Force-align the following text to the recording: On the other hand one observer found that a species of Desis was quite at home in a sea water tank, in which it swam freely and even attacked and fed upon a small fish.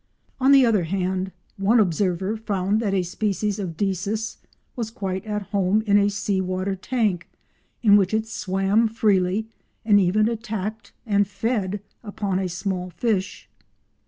On 0.39 0.51
the 0.51 0.65
other 0.65 0.85
hand 0.85 1.31
one 1.57 1.79
observer 1.79 2.35
found 2.35 2.79
that 2.79 2.95
a 2.95 3.03
species 3.03 3.59
of 3.59 3.77
Desis 3.77 4.37
was 4.75 4.89
quite 4.89 5.23
at 5.27 5.43
home 5.53 5.83
in 5.85 5.99
a 5.99 6.09
sea 6.09 6.41
water 6.41 6.75
tank, 6.75 7.27
in 7.83 7.95
which 7.97 8.11
it 8.11 8.25
swam 8.25 8.87
freely 8.87 9.47
and 9.85 9.99
even 9.99 10.27
attacked 10.27 10.91
and 11.05 11.27
fed 11.27 11.81
upon 12.03 12.39
a 12.39 12.49
small 12.49 12.89
fish. 12.89 13.47